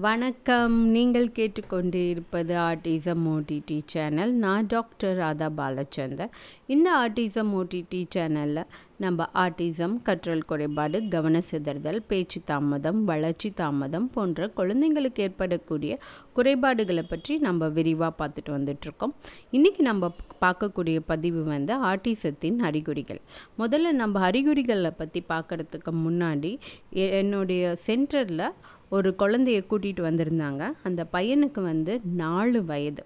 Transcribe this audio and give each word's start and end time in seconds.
வணக்கம். 0.00 0.76
நீங்கள் 0.92 1.26
கேட்டுக்கொண்டு 1.32 1.98
இருப்பது 2.10 2.54
ஆர்டிசம் 2.58 3.24
ஓடிடி 3.32 3.76
சேனல் 3.84 4.32
நான் 4.44 4.66
டாக்டர் 4.66 5.16
ராதா 5.16 5.48
பாலச்சந்தர். 5.58 6.30
இந்த 6.66 6.88
ஆர்டிசம் 7.00 7.50
ஓடிடி 7.58 8.00
சேனலில் 8.14 8.70
நம்ம 8.96 9.28
ஆர்டிசம் 9.34 9.96
கற்றல் 10.02 10.46
குறைபாடு 10.46 10.98
கவன 11.08 11.42
சிதறுதல் 11.50 12.00
பேச்சு 12.06 12.40
தாமதம் 12.44 13.04
வளர்ச்சி 13.04 13.50
தாமதம் 13.50 14.08
போன்ற 14.14 14.50
குழந்தைங்களுக்கு 14.56 15.26
ஏற்படக்கூடிய 15.26 15.98
குறைபாடுகளை 16.32 17.02
பற்றி 17.02 17.38
நம்ம 17.38 17.68
விரிவாக 17.68 18.12
பார்த்துட்டு 18.20 18.58
வந்துட்ருக்கோம் 18.58 19.16
இன்றைக்கி 19.52 19.84
நம்ம 19.90 20.14
பார்க்கக்கூடிய 20.40 20.98
பதிவு 21.06 21.42
வந்து 21.44 21.74
ஆர்டிசத்தின் 21.92 22.60
அறிகுறிகள். 22.68 23.20
முதல்ல 23.58 23.92
நம்ம 24.02 24.20
அறிகுறிகளை 24.30 24.90
பற்றி 24.90 25.22
பார்க்குறதுக்கு 25.28 25.94
முன்னாடி 26.06 26.54
என்னுடைய 27.22 27.74
சென்டரில் 27.88 28.48
ஒரு 28.96 29.10
குழந்தைய 29.20 29.58
கூட்டிகிட்டு 29.70 30.02
வந்திருந்தாங்க. 30.08 30.62
அந்த 30.88 31.02
பையனுக்கு 31.12 31.60
வந்து 31.70 31.92
நாலு 32.22 32.60
வயது. 32.70 33.04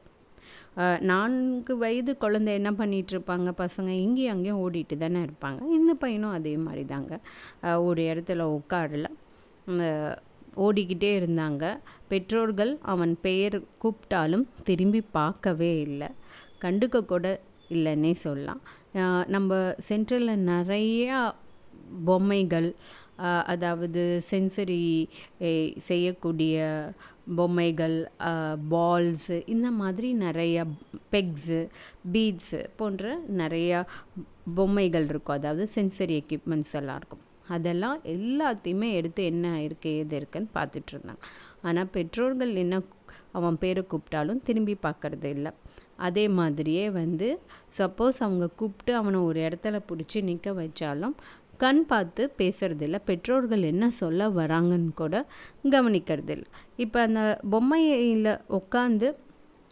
நான்கு 1.10 1.74
வயது 1.82 2.12
குழந்தை 2.22 2.50
என்ன 2.58 2.70
பண்ணிகிட்ருப்பாங்க 2.80 3.50
பசங்க 3.60 3.92
இங்கேயும் 4.04 4.34
அங்கேயும் 4.34 4.62
ஓடிட்டு 4.64 4.96
தானே 5.02 5.20
இருப்பாங்க. 5.26 5.60
இந்த 5.78 5.92
பையனும் 6.02 6.34
அதே 6.38 6.54
மாதிரி 6.64 6.84
தாங்க 6.92 7.12
ஒரு 7.88 8.02
இடத்துல 8.10 8.42
உட்காரல. 8.56 9.06
ஓடிக்கிட்டே 10.66 11.10
இருந்தாங்க. 11.20 11.64
பெற்றோர்கள் 12.10 12.72
அவன் 12.92 13.14
பெயர் 13.26 13.56
கூப்பிட்டாலும் 13.82 14.44
திரும்பி 14.68 15.00
பார்க்கவே 15.18 15.72
இல்லை. 15.86 16.08
கண்டுக்க 16.64 17.04
கூட 17.12 17.26
இல்லைன்னே 17.74 18.12
சொல்லலாம். 18.24 18.62
நம்ம 19.34 19.58
சென்ட்ரலில் 19.88 20.46
நிறையா 20.52 21.18
பொம்மைகள் 22.04 22.68
அதாவது 23.52 24.02
சென்சரி 24.30 24.80
செய்யக்கூடிய 25.88 26.56
பொம்மைகள் 27.38 27.96
பால்ஸு 28.72 29.36
இந்த 29.54 29.68
மாதிரி 29.80 30.08
நிறைய 30.24 30.66
பெக்ஸு 31.12 31.60
பீட்ஸு 32.12 32.60
போன்ற 32.80 33.14
நிறையா 33.42 33.78
பொம்மைகள் 34.58 35.08
இருக்கும். 35.12 35.38
அதாவது 35.38 35.64
சென்சரி 35.76 36.16
எக்யூப்மெண்ட்ஸ் 36.22 36.74
எல்லாம் 36.80 36.98
இருக்கும். 37.00 37.24
அதெல்லாம் 37.56 37.98
எல்லாத்தையுமே 38.14 38.88
எடுத்து 38.98 39.22
என்ன 39.32 39.46
இருக்குது 39.66 40.00
எது 40.02 40.16
இருக்குன்னு 40.20 40.50
பார்த்துட்டு 40.58 40.92
இருந்தாங்க. 40.94 41.22
ஆனால் 41.68 41.92
பெற்றோர்கள் 41.96 42.54
என்ன 42.64 42.80
அவன் 43.38 43.58
பேரை 43.62 43.82
கூப்பிட்டாலும் 43.84 44.44
திரும்பி 44.48 44.74
பார்க்கறது 44.86 45.30
இல்லை. 45.36 45.52
அதே 46.06 46.24
மாதிரியே 46.38 46.86
வந்து 47.00 47.28
சப்போஸ் 47.78 48.18
அவங்க 48.24 48.46
கூப்பிட்டு 48.60 48.92
அவனை 49.00 49.18
ஒரு 49.28 49.38
இடத்துல 49.46 49.76
பிடிச்சி 49.88 50.18
நிற்க 50.28 50.52
வச்சாலும் 50.60 51.14
கண் 51.56 51.86
பார்த்து 51.86 52.32
பேசுறதில்ல. 52.38 52.98
பெற்றோர்கள் 53.04 53.62
என்ன 53.62 53.90
சொல்ல 53.90 54.28
வராங்கன்னு 54.28 54.94
கூட 54.94 55.26
கவனிக்கிறதில்ல. 55.64 56.44
இப்போ 56.76 57.00
அந்த 57.00 57.38
பொம்மையில் 57.52 58.40
உட்காந்து 58.50 59.08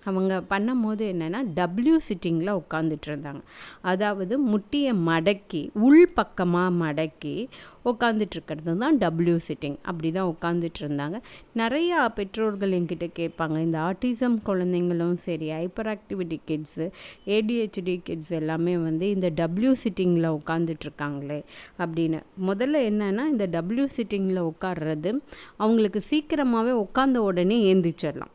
அவங்க 0.04 0.42
பண்ணும்போது 0.50 1.04
என்னென்னா 1.12 1.40
டபிள்யூ 1.54 1.96
சிட்டிங்கில் 2.08 2.52
உட்காந்துட்டு 2.52 3.08
இருந்தாங்க 3.10 3.42
அதாவது 3.82 4.34
முட்டியை 4.50 4.92
மடக்கி 5.08 5.62
உள் 5.80 6.04
பக்கமாக 6.14 6.70
மடக்கி 6.82 7.36
உட்காந்துட்டு 7.84 8.36
இருக்கிறது 8.36 8.72
தான் 8.76 8.98
டபிள்யூ 8.98 9.36
சிட்டிங் 9.46 9.78
அப்படி 9.82 10.10
தான் 10.12 10.28
உட்காந்துட்டு 10.28 10.80
இருந்தாங்க 10.82 11.16
நிறையா 11.56 11.98
பெற்றோர்கள் 12.16 12.76
என்கிட்ட 12.78 13.06
கேட்பாங்க 13.18 13.56
இந்த 13.58 13.78
ஆட்டிசம் 13.80 14.38
குழந்தைங்களும் 14.46 15.18
சரி 15.26 15.48
hyper 15.50 15.90
activity 15.94 16.38
kids 16.48 16.86
ADHD 17.26 17.96
kids 18.02 18.32
எல்லாமே 18.32 18.76
வந்து 18.78 19.08
இந்த 19.10 19.30
டபிள்யூ 19.40 19.72
சிட்டிங்கில் 19.84 20.28
உட்காந்துட்ருக்காங்களே 20.38 21.40
அப்படின்னு. 21.78 22.20
முதல்ல 22.48 22.82
என்னென்னா 22.90 23.26
இந்த 23.26 23.46
டபிள்யூ 23.46 23.86
சிட்டிங்கில் 23.96 24.48
உட்கார்றது 24.50 25.12
அவங்களுக்கு 25.56 26.02
சீக்கிரமாகவே 26.10 26.74
உட்காந்த 26.84 27.18
உடனே 27.28 27.58
ஏந்திச்சிடலாம். 27.64 28.33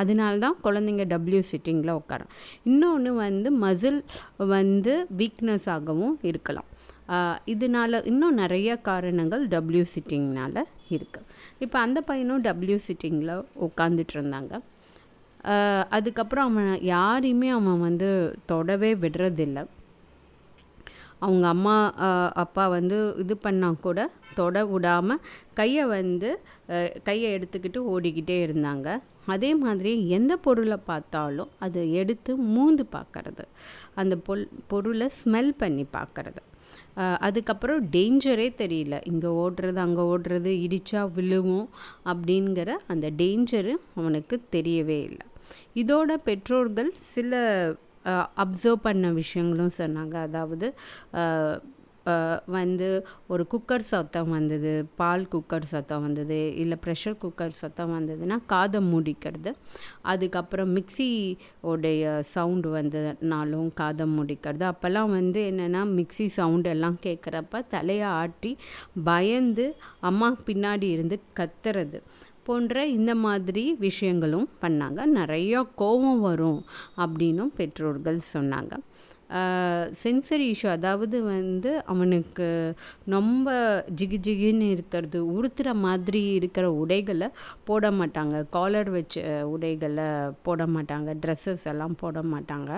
அதனால 0.00 0.38
தான் 0.44 0.56
குழந்தைங்க 0.66 1.04
டபிள்யூ 1.14 1.42
சிட்டிங்கில் 1.50 1.98
உட்காரும் 2.00 2.32
இன்னொன்று 2.70 3.12
வந்து 3.24 3.50
மசில் 3.64 4.00
வந்து 4.54 4.94
வீக்னஸ் 5.20 5.68
ஆகவும் 5.76 6.16
இருக்கலாம். 6.30 6.68
இதனால் 7.52 7.52
இதனால 7.54 7.98
இன்னும் 8.10 8.38
நிறைய 8.42 8.70
காரணங்கள் 8.88 9.42
டபிள்யூ 9.54 9.84
சிட்டிங்னால் 9.94 10.60
இருக்குது 10.94 11.26
இப்போ 11.64 11.76
அந்த 11.86 11.98
பையனும் 12.10 12.44
டபிள்யூ 12.46 12.78
சிட்டிங்கில் 12.86 13.34
உட்காந்துட்டு 13.66 14.14
இருந்தாங்க. 14.18 14.52
அதுக்கப்புறம் 15.96 16.46
அவன் 16.50 16.70
யாரையுமே 16.94 17.48
அவன் 17.58 17.82
வந்து 17.88 18.10
தொடவே 18.52 18.90
விடுறதில்லை. 19.02 19.64
அவங்க 21.24 21.46
அம்மா 21.54 21.74
அப்பா 22.42 22.64
வந்து 22.76 22.98
இது 23.22 23.34
பண்ணால் 23.46 23.82
கூட 23.86 23.98
தொட 24.38 24.64
விடாமல் 24.70 25.24
கையை 25.58 25.84
வந்து 25.96 26.30
கையை 27.08 27.28
எடுத்துக்கிட்டு 27.36 27.80
ஓடிக்கிட்டே 27.94 28.38
இருந்தாங்க. 28.46 28.88
அதே 29.34 29.50
மாதிரி 29.64 29.92
எந்த 30.16 30.32
பொருளை 30.46 30.78
பார்த்தாலும் 30.88 31.52
அதை 31.64 31.82
எடுத்து 32.00 32.32
மூந்து 32.54 32.84
பார்க்கறது. 32.96 33.44
அந்த 34.00 34.14
பொல் 34.26 34.42
பொருளை 34.72 35.06
ஸ்மெல் 35.20 35.52
பண்ணி 35.62 35.84
பார்க்கறது. 35.98 36.42
அதுக்கப்புறம் 37.26 37.80
டேஞ்சரே 37.94 38.48
தெரியல. 38.60 38.96
இங்கே 39.10 39.30
ஓடுறது 39.44 39.80
அங்கே 39.84 40.02
ஓடுறது 40.12 40.50
இடிச்சா 40.66 41.00
விழுவும் 41.16 41.68
அப்படிங்கிற 42.12 42.70
அந்த 42.94 43.06
டேஞ்சரு 43.20 43.72
அவனுக்கு 44.00 44.36
தெரியவே 44.56 44.98
இல்லை. 45.08 45.26
இதோட 45.80 46.10
பெற்றோர்கள் 46.28 46.90
சில 47.12 47.40
அப்சர்வ் 48.44 48.84
பண்ண 48.86 49.12
விஷயங்களும் 49.12 49.76
சொன்னாங்க. 49.78 50.16
அதாவது 50.28 50.66
வந்து 52.46 52.88
ஒரு 53.26 53.46
குக்கர் 53.52 53.84
சத்தம் 53.90 54.30
வந்தது 54.30 54.72
பால் 54.96 55.24
குக்கர் 55.32 55.68
சத்தம் 55.72 56.02
வந்தது 56.02 56.38
இல்லை 56.56 56.76
ப்ரெஷர் 56.84 57.16
குக்கர் 57.24 57.58
சத்தம் 57.60 57.92
வந்ததுன்னா 57.96 58.38
காதை 58.46 58.80
மூடிக்கிறது. 58.92 59.52
அதுக்கப்புறம் 60.02 60.72
மிக்ஸி 60.76 61.08
உடைய 61.60 62.20
சவுண்டு 62.34 62.70
வந்ததுனாலும் 62.76 63.70
காதை 63.74 64.06
மூடிக்கிறது. 64.16 64.64
அப்போல்லாம் 64.72 65.14
வந்து 65.18 65.42
என்னென்னா 65.50 65.82
மிக்ஸி 65.98 66.26
சவுண்ட் 66.38 66.66
எல்லாம் 66.66 66.98
கேட்குறப்ப 67.02 67.62
தலையை 67.68 68.10
ஆட்டி 68.22 68.52
பயந்து 69.04 69.66
அம்மா 70.00 70.30
பின்னாடி 70.46 70.90
இருந்து 70.96 71.18
கத்துறது 71.40 72.00
போன்ற 72.44 72.86
இந்த 72.86 73.12
மாதிரி 73.14 73.62
விஷயங்களும் 73.84 74.48
பண்ணாங்க. 74.62 75.00
நிறையா 75.18 75.60
கோபம் 75.76 76.20
வரும் 76.20 76.60
அப்படின்னும் 76.96 77.52
பெற்றோர்கள் 77.56 78.18
சொன்னாங்க. 78.34 78.74
சென்சரி 80.02 80.46
இஷ்யூ 80.52 80.68
அதாவது 80.68 81.22
வந்து 81.22 81.70
அவனுக்கு 81.92 82.48
ரொம்ப 83.14 83.48
ஜிகு 84.00 84.18
ஜிகுன்னு 84.26 84.68
இருக்கிறது 84.74 85.20
உடுத்துகிற 85.36 85.74
மாதிரி 85.86 86.22
இருக்கிற 86.38 86.66
உடைகளை 86.72 87.28
போட 87.64 87.90
மாட்டாங்க. 87.90 88.36
காலர் 88.56 88.90
வச்ச 88.90 89.24
உடைகளை 89.54 90.08
போட 90.42 90.66
மாட்டாங்க. 90.76 91.10
ட்ரெஸ்ஸஸ் 91.24 91.66
எல்லாம் 91.72 91.98
போட 92.04 92.22
மாட்டாங்க. 92.34 92.70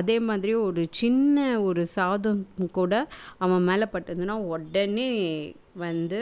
அதே 0.00 0.18
மாதிரி 0.30 0.54
ஒரு 0.68 0.84
சின்ன 1.02 1.60
ஒரு 1.60 1.84
சாதம் 1.98 2.42
கூட 2.78 2.94
அவன் 3.38 3.68
மேலே 3.70 3.86
பட்டதுன்னா 3.92 4.36
உடனே 4.54 5.10
வந்து 5.86 6.20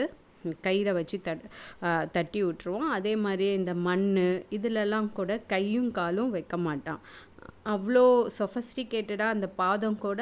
கையில் 0.65 0.95
வச்சு 0.97 1.17
தட் 1.27 1.45
தட்டி 2.11 2.39
விட்டுருவோம் 2.43 2.89
அதே 2.95 3.13
மாதிரியே 3.15 3.53
இந்த 3.53 3.73
மண் 3.87 4.03
இதிலெல்லாம் 4.57 5.07
கூட 5.13 5.37
கையும் 5.53 5.91
காலும் 5.91 6.33
வைக்க 6.35 6.57
மாட்டான். 6.57 6.99
அவ்வளோ 7.73 8.03
சொஃபஸ்டிகேட்டடாக 8.37 9.35
அந்த 9.35 9.47
பாதம் 9.61 9.97
கூட 10.05 10.19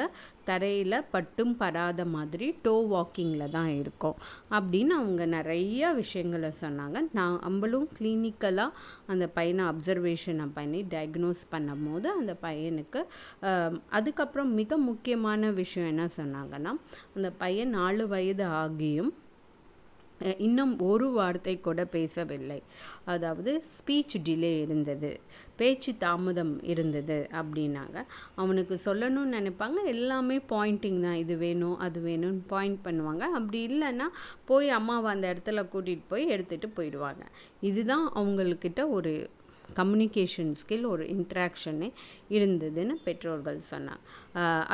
தரையில் 0.48 0.96
பட்டும் 1.12 1.54
படாத 1.60 2.04
மாதிரி 2.14 2.46
டோ 2.64 2.74
வாக்கிங்கில் 2.92 3.52
தான் 3.56 3.70
இருக்கும். 3.80 4.16
அப்படின்னு 4.56 4.92
அவங்க 5.00 5.24
நிறைய 5.36 5.92
விஷயங்களை 6.00 6.50
சொன்னாங்க. 6.62 6.98
நான் 7.18 7.36
நம்மளும் 7.46 7.88
கிளினிக்கலாக 7.98 8.76
அந்த 9.12 9.26
பையனை 9.38 9.64
அப்சர்வேஷனை 9.72 10.46
பண்ணி 10.58 10.80
டயக்னோஸ் 10.94 11.44
பண்ணும் 11.54 11.84
போது 11.88 12.08
அந்த 12.20 12.34
பையனுக்கு 12.46 13.02
அதுக்கப்புறம் 13.98 14.52
மிக 14.60 14.76
முக்கியமான 14.90 15.50
விஷயம் 15.62 15.90
என்ன 15.92 16.06
சொன்னாங்கன்னா 16.20 16.74
அந்த 17.16 17.30
பையன் 17.42 17.76
நாலு 17.80 18.06
வயது 18.14 18.46
ஆகியும் 18.62 19.12
இன்னும் 20.38 20.78
ஒரு 20.78 21.10
வார்த்தை 21.10 21.60
கூட 21.60 21.84
பேசவில்லை. 21.84 22.62
அதாவது 23.04 23.64
ஸ்பீச் 23.76 24.16
டிலே 24.24 24.60
இருந்தது. 24.60 25.20
பேச்சு 25.56 25.94
தாமதம் 25.98 26.62
இருந்தது 26.62 27.28
அப்படின்னாங்க. 27.32 28.04
அவனுக்கு 28.34 28.80
சொல்லணும்னு 28.84 29.34
நினைப்பாங்க. 29.38 29.84
எல்லாமே 29.84 30.36
பாயிண்டிங் 30.36 31.00
தான். 31.00 31.14
இது 31.14 31.36
வேணும் 31.36 31.78
அது 31.78 32.00
வேணும்னு 32.00 32.40
பாயிண்ட் 32.46 32.78
பண்ணுவாங்க. 32.84 33.20
அப்படி 33.20 33.60
இல்லைன்னா 33.66 34.08
போய் 34.44 34.68
அம்மாவை 34.68 35.10
அந்த 35.10 35.34
இடத்துல 35.34 35.66
கூட்டிகிட்டு 35.72 36.02
போய் 36.08 36.30
எடுத்துகிட்டு 36.30 36.70
போயிடுவாங்க. 36.76 37.24
இதுதான் 37.60 38.12
அவங்கக்கிட்ட 38.14 38.88
ஒரு 38.88 39.30
கம்யூனிகேஷன் 39.78 40.52
ஸ்கில் 40.60 40.86
ஒரு 40.92 41.04
இன்ட்ராக்ஷனே 41.14 41.88
இருந்ததுன்னு 42.36 42.96
பெற்றோர்கள் 43.06 43.60
சொன்னாங்க. 43.70 44.02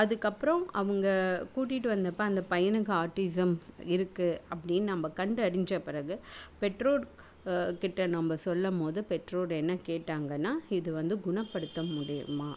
அதுக்கப்புறம் 0.03 0.65
அவங்க 0.81 1.09
கூட்டிகிட்டு 1.55 1.91
வந்தப்போ 1.95 2.25
அந்த 2.31 2.45
பையனுக்கு 2.55 2.95
ஆட்டிசம் 3.03 3.55
இருக்குது 3.95 4.39
அப்படின்னு 4.53 4.93
நம்ம 4.93 5.09
கண்டு 5.21 5.43
அறிஞ்ச 5.49 5.79
பிறகு 5.89 6.17
பெற்றோர் 6.63 7.07
கிட்ட 7.83 8.07
நம்ம 8.15 8.37
சொல்லும் 8.47 8.81
போது 8.81 9.01
பெற்றோர் 9.11 9.53
என்ன 9.61 9.75
கேட்டாங்கன்னா 9.87 10.51
இது 10.79 10.91
வந்து 10.99 11.15
குணப்படுத்த 11.27 11.83
முடியுமா 11.95 12.51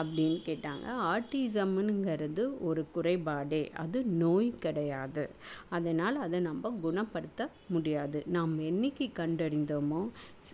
அப்படின்னு 0.00 0.38
கேட்டாங்க. 0.46 0.86
ஆட்டிசம்னுங்கிறது 1.12 2.44
ஒரு 2.68 2.82
குறைபாடே 2.94 3.60
அது 3.82 3.98
நோய் 4.22 4.48
கிடையாது. 4.64 5.24
அதனால் 5.76 6.16
அதை 6.24 6.38
நம்ம 6.48 6.72
குணப்படுத்த 6.86 7.48
முடியாது. 7.74 8.20
நாம் 8.36 8.54
என்னைக்கு 8.70 9.06
கண்டறிந்தோமோ 9.20 10.00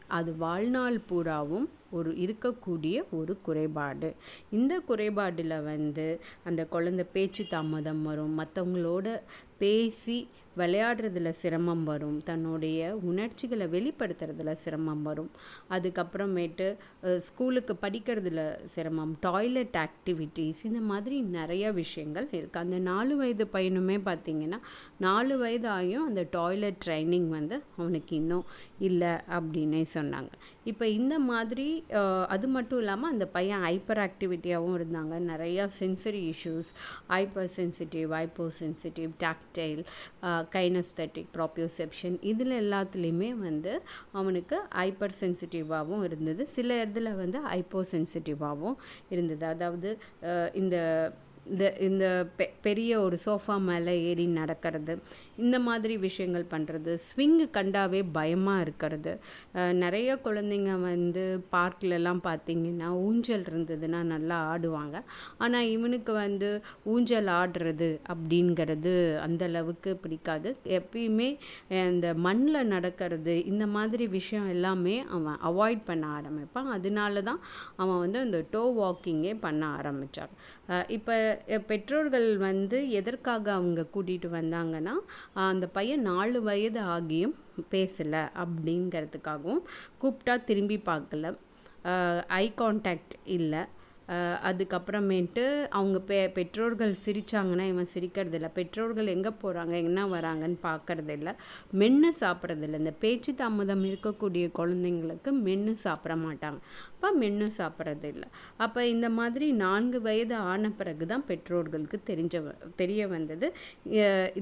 அது 0.09 0.37
வாழ்நாள் 0.37 0.99
பூராவும் 1.01 1.69
ஒரு 1.91 2.11
இருக்கக்கூடிய 2.25 3.05
ஒரு 3.11 3.37
குறைபாடு. 3.47 4.15
இந்த 4.51 4.83
குறைபாடில் 4.89 5.65
வந்து 5.71 6.21
அந்த 6.45 6.67
குழந்தை 6.67 7.07
பேச்சு 7.13 7.47
தாமதம் 7.47 8.03
வரும். 8.03 8.39
மற்றவங்களோட 8.41 9.21
பேசி 9.59 10.29
விளையாடுறதுல 10.59 11.31
சிரமம் 11.31 11.85
வரும். 11.85 12.23
தன்னுடைய 12.23 12.97
உணர்ச்சிகளை 12.97 13.67
வெளிப்படுத்துறதுல 13.75 14.53
சிரமம் 14.53 15.03
வரும். 15.03 15.31
அதுக்கப்புறமேட்டு 15.71 16.77
ஸ்கூலுக்கு 17.19 17.77
படிக்கிறதுல 17.83 18.41
சிரமம். 18.65 19.17
டாய்லெட் 19.21 19.77
ஆக்டிவிட்டீஸ் 19.85 20.61
இந்த 20.63 20.81
மாதிரி 20.81 21.21
நிறைய 21.21 21.73
விஷயங்கள் 21.73 22.29
இருக்குது 22.33 22.63
அந்த 22.65 22.79
நாலு 22.79 23.17
வயது 23.17 23.47
பையனுமே 23.53 23.99
பார்த்திங்கன்னா 24.09 24.59
நாலு 24.99 25.39
வயது 25.39 25.69
ஆகியும் 25.69 26.09
அந்த 26.11 26.27
டாய்லெட் 26.31 26.83
ட்ரைனிங் 26.87 27.29
வந்து 27.29 27.63
அவனுக்கு 27.77 28.17
இன்னும் 28.17 28.45
இல்லை 28.79 29.09
அப்படின்னே 29.09 29.85
சொன்னாங்க. 29.95 30.33
இப்போ 30.65 30.89
இந்த 30.89 31.19
மாதிரி 31.19 31.80
அது 32.35 32.47
மட்டும் 32.57 32.81
இல்லாமல் 32.83 33.11
அந்த 33.15 33.27
பையன் 33.37 33.63
ஹைப்பர் 33.67 34.01
ஆக்டிவிட்டியாகவும் 34.07 34.77
இருந்தாங்க. 34.81 35.15
நிறையா 35.31 35.65
sensory 35.79 36.23
issues 36.33 36.71
hyper 37.13 37.51
sensitive 37.57 38.09
hypo 38.17 38.47
sensitive 38.61 39.11
tactile 39.25 39.83
kinesthetic 40.57 41.31
proprioception 41.39 42.17
இதில் 42.33 42.55
எல்லாத்துலேயுமே 42.63 43.31
வந்து 43.47 43.73
அவனுக்கு 44.21 44.59
ஹைப்பர் 44.81 45.19
சென்சிட்டிவாகவும் 45.23 46.05
இருந்தது. 46.09 46.43
சில 46.57 46.69
இடத்துல 46.83 47.17
வந்து 47.23 47.41
ஹைப்போ 47.53 47.83
சென்சிட்டிவாகவும் 47.95 48.79
இருந்தது. 49.15 49.45
அதாவது 49.55 49.91
இந்த 50.63 50.77
இந்த 51.53 51.65
இந்த 51.87 52.05
பெ 52.39 52.45
பெரிய 52.67 52.93
ஒரு 53.05 53.17
சோஃபா 53.25 53.55
மேலே 53.69 53.93
ஏறி 54.09 54.27
நடக்கிறது. 54.41 54.95
இந்த 55.43 55.57
மாதிரி 55.67 55.95
விஷயங்கள் 56.05 56.45
பண்ணுறது 56.53 56.93
ஸ்விங்கு 57.07 57.47
கண்டாவே 57.57 58.01
பயமாக 58.17 58.65
இருக்கிறது. 58.65 59.13
நிறைய 59.83 60.11
குழந்தைங்க 60.27 60.75
வந்து 60.89 61.25
பார்க்லலாம் 61.55 62.21
பார்த்திங்கன்னா 62.29 62.89
ஊஞ்சல் 63.07 63.47
இருந்ததுன்னா 63.51 64.01
நல்லா 64.13 64.39
ஆடுவாங்க. 64.53 64.97
ஆனால் 65.45 65.71
இவனுக்கு 65.75 66.15
வந்து 66.23 66.51
ஊஞ்சல் 66.95 67.31
ஆடுறது 67.41 67.91
அப்படிங்கிறது 68.15 68.95
அந்தளவுக்கு 69.27 69.93
பிடிக்காது. 70.05 70.53
எப்பயுமே 70.79 71.29
இந்த 71.93 72.09
மண்ணில் 72.27 72.71
நடக்கிறது 72.75 73.37
இந்த 73.53 73.67
மாதிரி 73.77 74.07
விஷயம் 74.19 74.49
எல்லாமே 74.57 74.97
அவன் 75.17 75.41
அவாய்ட் 75.51 75.83
பண்ண 75.91 76.07
ஆரம்பிப்பான். 76.19 76.71
அதனால 76.77 77.23
தான் 77.31 77.43
அவன் 77.83 78.03
வந்து 78.05 78.19
அந்த 78.27 78.41
டோ 78.55 78.65
வாக்கிங்கே 78.81 79.35
பண்ண 79.47 79.63
ஆரம்பித்தான் 79.79 80.33
இப்போ 80.97 81.15
பெற்றோர்கள் 81.71 82.29
வந்து 82.47 82.79
எதற்காக 83.01 83.53
அவங்க 83.59 83.87
கூட்டிகிட்டு 83.95 84.29
வந்தாங்கன்னா 84.39 84.95
அந்த 85.49 85.67
பையன் 85.77 86.07
நாலு 86.11 86.41
வயது 86.49 86.81
ஆகியும் 86.95 87.35
பேசலை 87.75 88.23
அப்படிங்கிறதுக்காகவும் 88.43 89.63
கூப்பிட்டா 90.03 90.37
திரும்பி 90.51 90.79
பார்க்கல. 90.87 91.35
ஐ 92.43 92.47
காண்டாக்ட் 92.61 93.15
இல்லை. 93.39 93.63
அதுக்கப்புறமேட்டு 94.49 95.43
அவங்க 95.79 95.99
பெ 96.09 96.17
பெற்றோர்கள் 96.37 96.93
சிரித்தாங்கன்னா 97.05 97.65
இவன் 97.73 97.91
சிரிக்கிறதில்ல. 97.95 98.49
பெற்றோர்கள் 98.59 99.13
எங்கே 99.15 99.33
போகிறாங்க 99.43 99.75
என்ன 99.89 100.07
வராங்கன்னு 100.15 100.59
பார்க்கறதில்ல 100.69 101.33
மென்று 101.81 102.11
சாப்பிட்றதில்ல. 102.23 102.81
இந்த 102.83 102.95
பேச்சு 103.05 103.33
தாமதம் 103.43 103.85
இருக்கக்கூடிய 103.91 104.47
குழந்தைங்களுக்கு 104.59 105.33
மென்று 105.47 105.75
சாப்பிட 105.87 106.17
மாட்டாங்க. 106.27 106.61
அப்போ 106.95 107.11
மென்று 107.23 107.49
சாப்பிட்றதில்ல. 107.59 108.25
அப்போ 108.65 108.81
இந்த 108.95 109.07
மாதிரி 109.19 109.47
நான்கு 109.65 110.01
வயது 110.09 110.37
ஆன 110.53 110.71
பிறகு 110.81 111.05
தான் 111.13 111.27
பெற்றோர்களுக்கு 111.31 112.01
தெரிஞ்ச 112.11 112.35
தெரிய 112.83 113.03
வந்தது. 113.15 113.47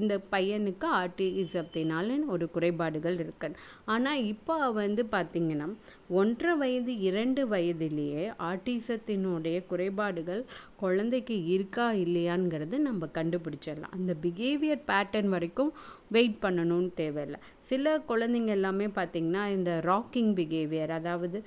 இந்த 0.01 0.13
பையனுக்கு 0.33 0.87
ஆர்டிசத்தினால 1.01 2.07
ஒரு 2.35 2.45
குறைபாடுகள் 2.55 3.17
இருக்கு. 3.23 3.47
ஆனால் 3.93 4.25
இப்போ 4.33 4.55
வந்து 4.81 5.03
பார்த்திங்கன்னா 5.15 5.67
ஒன்றரை 6.17 6.53
வயது 6.61 6.93
இரண்டு 7.09 7.41
வயதிலேயே 7.53 8.23
ஆர்டிசத்தினுடைய 8.49 9.57
குறைபாடுகள் 9.71 10.41
குழந்தைக்கு 10.83 11.35
இருக்கா 11.55 11.85
இல்லையாங்கிறது 12.03 12.75
நம்ம 12.87 13.07
கண்டுபிடிச்சிடலாம். 13.17 13.95
அந்த 13.97 14.11
பிஹேவியர் 14.23 14.83
பேட்டர்ன் 14.91 15.31
வரைக்கும் 15.35 15.71
வெயிட் 16.15 16.37
பண்ணணும்னு 16.43 16.91
தேவையில்லை. 16.99 17.39
சில 17.69 17.91
குழந்தைங்க 18.11 18.51
எல்லாமே 18.57 18.87
பார்த்திங்கன்னா 18.97 19.43
இந்த 19.57 19.71
ராக்கிங் 19.89 20.31
பிஹேவியர் 20.39 20.93
அதாவது 20.99 21.39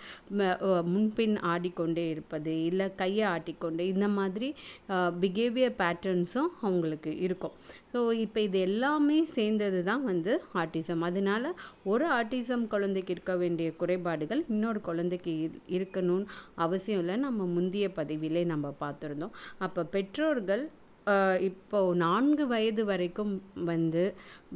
முன்பின் 0.92 1.36
ஆடிக்கொண்டே 1.52 2.04
இருப்பது 2.14 2.52
இல்லை 2.70 2.86
கையை 3.00 3.24
ஆட்டிக்கொண்டு 3.34 3.84
இந்த 3.94 4.08
மாதிரி 4.18 4.50
பிஹேவியர் 5.24 5.78
பேட்டர்ன்ஸும் 5.82 6.50
அவங்களுக்கு 6.64 7.12
இருக்கும். 7.26 7.56
ஸோ 7.94 8.00
இப்போ 8.24 8.38
இது 8.48 8.58
எல்லாமே 8.68 9.18
சேர்ந்தது 9.36 9.80
தான் 9.88 10.04
வந்து 10.10 10.34
ஆட்டிசம் 10.60 11.02
அதனால 11.08 11.44
ஒரு 11.92 12.04
ஆட்டிசம் 12.18 12.64
குழந்தைக்கு 12.74 13.14
இருக்க 13.14 13.34
வேண்டிய 13.42 13.70
குறைபாடுகள் 13.80 14.42
இன்னொரு 14.54 14.82
குழந்தைக்கு 14.88 15.32
இருக்கணும்னு 15.78 16.28
அவசியம் 16.66 17.02
இல்லை. 17.04 17.16
நம்ம 17.26 17.46
முந்தைய 17.56 17.88
பதிவிலே 17.98 18.44
நம்ம 18.52 18.74
பார்த்துருந்தோம். 18.84 19.36
அப்போ 19.66 19.84
பெற்றோர்கள் 19.96 20.64
இப்போ 21.46 21.78
நான்கு 22.02 22.44
வயது 22.50 22.82
வரைக்கும் 22.90 23.32
வந்து 23.70 24.02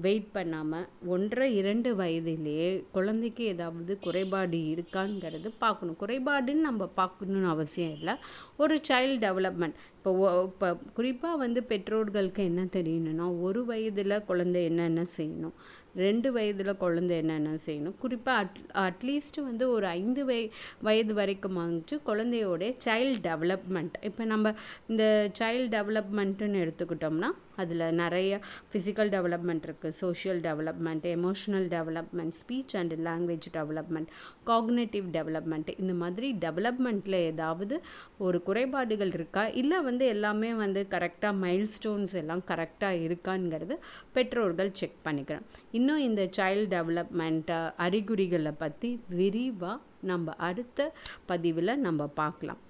வெயிட் 0.05 0.28
பண்ணாமல் 0.37 0.84
ஒன்றரை 1.14 1.46
இரண்டு 1.61 1.90
வயதிலேயே 2.00 2.69
குழந்தைக்கு 2.96 3.43
ஏதாவது 3.52 3.93
குறைபாடு 4.05 4.58
இருக்காங்கிறது 4.75 5.50
பார்க்கணும். 5.64 5.99
குறைபாடுன்னு 6.02 6.67
நம்ம 6.69 6.88
பார்க்கணுன்னு 7.00 7.50
அவசியம் 7.55 7.94
இல்லை. 7.99 8.14
ஒரு 8.62 8.76
சைல்டு 8.88 9.17
டெவலப்மெண்ட் 9.26 9.81
இப்போ 9.96 10.12
இப்போ 10.50 10.69
குறிப்பாக 10.99 11.40
வந்து 11.44 11.62
பெற்றோர்களுக்கு 11.72 12.43
என்ன 12.50 12.64
தெரியணும்னா 12.79 13.26
ஒரு 13.46 13.62
வயதில் 13.70 14.25
குழந்தை 14.31 14.62
என்னென்ன 14.70 15.06
செய்யணும்? 15.17 15.56
ரெண்டு 16.04 16.28
வயதில் 16.32 16.72
குழந்தை 16.76 17.16
என்னென்ன 17.16 17.56
செய்யணும்? 17.66 17.96
குறிப்பாக 17.98 18.43
அட் 18.43 18.58
அட்லீஸ்ட் 18.87 19.38
வந்து 19.43 19.64
ஒரு 19.70 19.87
ஐந்து 19.87 20.25
வய 20.25 20.43
வயது 20.81 21.14
வரைக்கும் 21.14 21.58
வந்துட்டு 21.62 21.98
குழந்தையோடைய 22.08 22.72
சைல்டு 22.87 23.19
டெவலப்மெண்ட் 23.28 23.96
இப்போ 24.02 24.25
நம்ம 24.25 24.54
இந்த 24.87 25.04
சைல்டு 25.40 25.69
டெவலப்மெண்ட்டுன்னு 25.76 26.62
எடுத்துக்கிட்டோம்னா 26.64 27.31
அதில் 27.56 27.85
நிறைய 27.94 28.41
ஃபிசிக்கல் 28.70 29.11
டெவலப்மெண்ட் 29.17 29.67
இருக்குது 29.69 29.97
social 30.03 30.41
development 30.41 31.06
emotional 31.14 31.69
development 31.76 32.37
speech 32.41 32.75
and 32.81 32.94
language 33.08 33.49
development 33.58 34.11
cognitive 34.50 35.06
development 35.19 35.70
இந்த 35.79 35.94
மாதிரி 36.03 36.31
டெவலப்மெண்ட்டில் 36.47 37.19
ஏதாவது 37.32 37.82
ஒரு 38.19 38.43
குறைபாடுகள் 38.43 39.12
இருக்கா? 39.19 39.47
இல்லை 39.62 39.81
வந்து 39.81 40.06
எல்லாமே 40.06 40.55
வந்து 40.55 40.87
கரெக்டாக 40.91 41.35
மைல் 41.44 41.69
ஸ்டோன்ஸ் 41.76 42.17
எல்லாம் 42.23 42.44
கரெக்டாக 42.50 43.03
இருக்காங்கிறது 43.06 43.76
பெற்றோர்கள் 44.12 44.75
செக் 44.81 44.99
பண்ணிக்கிறோம். 45.05 45.47
இன்னும் 45.70 46.05
இந்த 46.08 46.23
சைல்டு 46.38 46.69
டெவலப்மெண்ட் 46.76 47.53
அறிகுறிகளை 47.76 48.53
பற்றி 48.64 48.91
விரிவாக 49.20 49.79
நம்ம 50.11 50.35
அடுத்த 50.49 50.93
பதிவில் 51.27 51.81
நம்ம 51.86 52.06
பார்க்கலாம். 52.20 52.60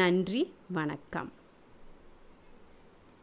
நன்றி 0.00 0.42
வணக்கம். 0.78 1.30